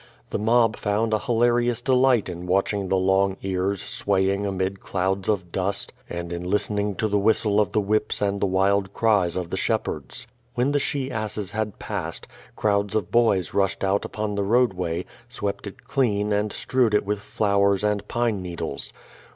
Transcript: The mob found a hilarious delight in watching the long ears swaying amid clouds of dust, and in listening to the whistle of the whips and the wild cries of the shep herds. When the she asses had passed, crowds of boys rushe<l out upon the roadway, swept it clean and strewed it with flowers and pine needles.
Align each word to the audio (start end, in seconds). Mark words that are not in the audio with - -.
The 0.31 0.39
mob 0.39 0.77
found 0.77 1.13
a 1.13 1.19
hilarious 1.19 1.79
delight 1.79 2.27
in 2.27 2.47
watching 2.47 2.89
the 2.89 2.97
long 2.97 3.37
ears 3.43 3.83
swaying 3.83 4.47
amid 4.47 4.79
clouds 4.79 5.29
of 5.29 5.51
dust, 5.51 5.93
and 6.09 6.33
in 6.33 6.43
listening 6.43 6.95
to 6.95 7.07
the 7.07 7.19
whistle 7.19 7.59
of 7.59 7.71
the 7.71 7.81
whips 7.81 8.19
and 8.19 8.41
the 8.41 8.47
wild 8.47 8.93
cries 8.93 9.35
of 9.35 9.51
the 9.51 9.57
shep 9.57 9.85
herds. 9.85 10.25
When 10.55 10.71
the 10.71 10.79
she 10.79 11.11
asses 11.11 11.51
had 11.51 11.77
passed, 11.77 12.27
crowds 12.55 12.95
of 12.95 13.11
boys 13.11 13.51
rushe<l 13.53 13.83
out 13.83 14.03
upon 14.03 14.33
the 14.33 14.41
roadway, 14.43 15.05
swept 15.29 15.67
it 15.67 15.83
clean 15.83 16.33
and 16.33 16.51
strewed 16.51 16.95
it 16.95 17.05
with 17.05 17.19
flowers 17.19 17.83
and 17.83 18.07
pine 18.07 18.41
needles. 18.41 18.93